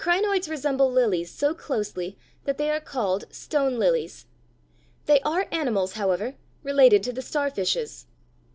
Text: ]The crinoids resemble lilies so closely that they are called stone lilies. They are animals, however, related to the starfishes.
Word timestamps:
]The 0.01 0.05
crinoids 0.05 0.49
resemble 0.49 0.91
lilies 0.91 1.29
so 1.29 1.53
closely 1.53 2.17
that 2.45 2.57
they 2.57 2.71
are 2.71 2.79
called 2.79 3.25
stone 3.31 3.77
lilies. 3.77 4.25
They 5.05 5.19
are 5.21 5.45
animals, 5.51 5.93
however, 5.93 6.37
related 6.63 7.03
to 7.03 7.13
the 7.13 7.21
starfishes. 7.21 8.07